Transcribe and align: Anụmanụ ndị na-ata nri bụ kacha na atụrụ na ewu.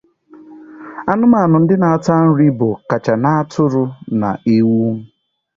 Anụmanụ 1.11 1.55
ndị 1.61 1.75
na-ata 1.81 2.13
nri 2.27 2.47
bụ 2.57 2.67
kacha 2.89 3.13
na 3.23 3.29
atụrụ 3.39 3.83
na 4.19 4.29
ewu. 4.55 4.77